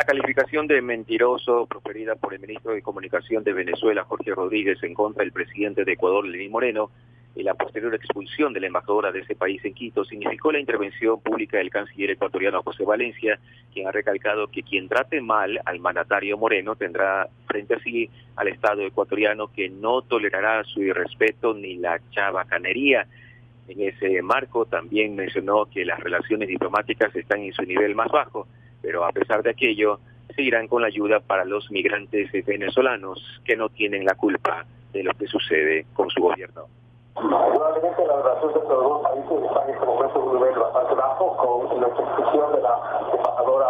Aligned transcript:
La 0.00 0.06
calificación 0.06 0.66
de 0.66 0.80
mentiroso 0.80 1.66
proferida 1.66 2.14
por 2.14 2.32
el 2.32 2.40
ministro 2.40 2.72
de 2.72 2.80
Comunicación 2.80 3.44
de 3.44 3.52
Venezuela, 3.52 4.02
Jorge 4.04 4.34
Rodríguez, 4.34 4.82
en 4.82 4.94
contra 4.94 5.22
del 5.22 5.30
presidente 5.30 5.84
de 5.84 5.92
Ecuador, 5.92 6.26
Lenín 6.26 6.50
Moreno, 6.50 6.90
y 7.34 7.42
la 7.42 7.52
posterior 7.52 7.94
expulsión 7.94 8.54
de 8.54 8.60
la 8.60 8.68
embajadora 8.68 9.12
de 9.12 9.20
ese 9.20 9.34
país 9.34 9.62
en 9.62 9.74
Quito 9.74 10.06
significó 10.06 10.52
la 10.52 10.58
intervención 10.58 11.20
pública 11.20 11.58
del 11.58 11.68
canciller 11.68 12.12
ecuatoriano 12.12 12.62
José 12.62 12.82
Valencia, 12.86 13.38
quien 13.74 13.88
ha 13.88 13.92
recalcado 13.92 14.48
que 14.48 14.62
quien 14.62 14.88
trate 14.88 15.20
mal 15.20 15.60
al 15.66 15.80
mandatario 15.80 16.38
Moreno 16.38 16.76
tendrá 16.76 17.28
frente 17.46 17.74
a 17.74 17.80
sí 17.80 18.08
al 18.36 18.48
Estado 18.48 18.80
ecuatoriano 18.80 19.52
que 19.52 19.68
no 19.68 20.00
tolerará 20.00 20.64
su 20.64 20.80
irrespeto 20.80 21.52
ni 21.52 21.76
la 21.76 22.00
chabacanería. 22.10 23.06
En 23.68 23.82
ese 23.82 24.22
marco 24.22 24.64
también 24.64 25.14
mencionó 25.14 25.66
que 25.66 25.84
las 25.84 26.00
relaciones 26.00 26.48
diplomáticas 26.48 27.14
están 27.14 27.42
en 27.42 27.52
su 27.52 27.64
nivel 27.64 27.94
más 27.94 28.08
bajo 28.08 28.48
pero 28.90 29.04
a 29.04 29.12
pesar 29.12 29.40
de 29.44 29.50
aquello, 29.50 30.00
seguirán 30.34 30.66
con 30.66 30.82
la 30.82 30.88
ayuda 30.88 31.20
para 31.20 31.44
los 31.44 31.70
migrantes 31.70 32.28
venezolanos 32.44 33.22
que 33.44 33.54
no 33.54 33.68
tienen 33.68 34.04
la 34.04 34.16
culpa 34.16 34.64
de 34.92 35.04
lo 35.04 35.12
que 35.14 35.28
sucede 35.28 35.86
con 35.94 36.10
su 36.10 36.20
gobierno. 36.20 36.64
Probablemente 37.14 38.04
las 38.04 38.16
relaciones 38.16 38.54
de 38.54 38.60
los 38.68 38.82
dos 38.82 39.02
países 39.02 39.44
están 39.46 39.68
en 39.68 39.74
este 39.74 39.86
momento 39.86 40.18
en 40.18 40.26
un 40.26 40.34
nivel 40.34 40.58
bastante 40.58 40.94
bajo, 40.96 41.36
con 41.36 41.80
la 41.80 41.86
expulsión 41.86 42.52
de 42.52 42.62
la 42.62 42.74
embajadora 43.14 43.68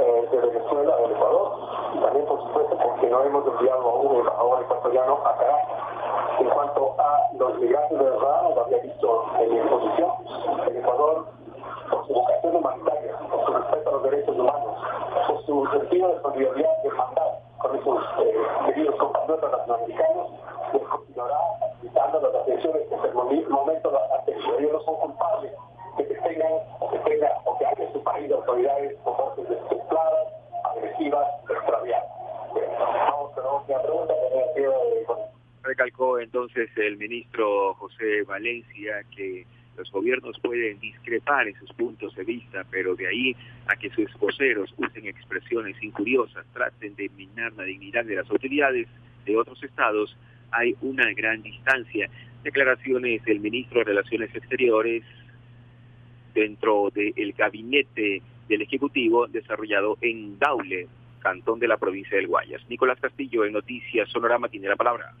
eh, 0.00 0.28
de 0.32 0.38
Venezuela 0.48 0.96
del 0.96 1.10
Ecuador, 1.12 1.52
y 1.92 1.98
también, 2.00 2.24
por 2.24 2.40
supuesto, 2.40 2.78
porque 2.78 3.06
no 3.10 3.22
hemos 3.22 3.46
enviado 3.46 3.82
a 3.84 3.94
un 4.00 4.16
embajador 4.16 4.62
ecuatoriano 4.62 5.18
a 5.26 5.36
Caracas. 5.36 6.40
En 6.40 6.48
cuanto 6.48 6.96
a 6.98 7.20
los 7.38 7.60
migrantes 7.60 7.98
de 7.98 8.04
verdad, 8.04 8.54
lo 8.54 8.64
había 8.64 8.78
visto 8.78 9.24
en 9.40 9.50
mi 9.52 9.58
exposición, 9.58 10.10
el 10.68 10.76
Ecuador, 10.78 11.26
por 11.90 12.06
su 12.06 12.14
vocación 12.14 12.56
humanitaria, 12.56 13.12
por 13.30 13.44
su 13.44 13.52
respeto 13.52 13.88
a 13.88 13.92
los 13.92 14.02
derechos 14.04 14.36
humanos, 14.36 14.74
por 15.28 15.43
su 15.54 15.66
sentido 15.70 16.08
de 16.08 16.20
solidaridad 16.20 16.70
y 16.82 16.86
hermandad 16.88 17.38
con 17.58 17.76
esos 17.78 18.02
eh, 18.18 18.34
queridos 18.66 18.96
compatriotas 18.96 19.52
latinoamericanos, 19.52 20.30
les 20.72 20.82
continuará 20.82 21.38
dando 21.94 22.20
las 22.20 22.34
atenciones 22.42 22.82
que 22.88 22.94
hasta 22.96 23.08
el 23.08 23.14
momento 23.14 23.90
las 23.92 24.28
Ellos 24.58 24.72
no 24.72 24.80
son 24.80 24.96
culpables 24.96 25.52
que 25.96 26.04
tengan 26.04 26.52
o 26.80 26.90
que 26.90 26.98
tengan 26.98 27.30
o 27.44 27.56
que 27.56 27.66
haya 27.66 27.84
en 27.84 27.92
su 27.92 28.02
país 28.02 28.32
autoridades 28.32 28.98
con 29.04 29.16
voces 29.16 29.48
destempladas, 29.48 30.28
agresivas, 30.64 31.28
extraviadas. 31.48 32.08
Vamos 33.10 33.32
con 33.32 33.44
la 33.44 33.52
última 33.52 33.82
pregunta 33.82 34.14
que 34.54 35.06
Recalcó 35.62 36.18
entonces 36.18 36.68
el 36.76 36.96
ministro 36.96 37.74
José 37.74 38.22
Valencia 38.26 39.04
que 39.16 39.46
los 39.76 39.90
gobiernos 39.90 40.38
pueden 40.40 40.78
discrepar 40.80 41.48
en 41.48 41.54
sus 41.56 41.72
puntos 41.72 42.14
de 42.14 42.24
vista, 42.24 42.64
pero 42.70 42.94
de 42.94 43.06
ahí 43.06 43.36
a 43.66 43.76
que 43.76 43.90
sus 43.90 44.12
voceros 44.18 44.72
usen 44.76 45.06
expresiones 45.06 45.76
injuriosas, 45.82 46.44
traten 46.52 46.94
de 46.96 47.10
minar 47.16 47.52
la 47.54 47.64
dignidad 47.64 48.04
de 48.04 48.16
las 48.16 48.30
autoridades 48.30 48.88
de 49.24 49.36
otros 49.36 49.62
estados, 49.62 50.16
hay 50.50 50.76
una 50.80 51.12
gran 51.14 51.42
distancia. 51.42 52.08
Declaraciones 52.42 53.24
del 53.24 53.40
ministro 53.40 53.78
de 53.78 53.84
Relaciones 53.84 54.34
Exteriores 54.34 55.02
dentro 56.34 56.90
del 56.94 57.32
gabinete 57.32 58.22
del 58.48 58.62
Ejecutivo 58.62 59.26
desarrollado 59.26 59.96
en 60.00 60.38
Daule, 60.38 60.88
cantón 61.20 61.58
de 61.58 61.68
la 61.68 61.78
provincia 61.78 62.16
del 62.16 62.26
Guayas. 62.26 62.62
Nicolás 62.68 63.00
Castillo, 63.00 63.44
en 63.44 63.54
Noticias 63.54 64.10
Sonorama, 64.10 64.48
tiene 64.48 64.68
la 64.68 64.76
palabra. 64.76 65.14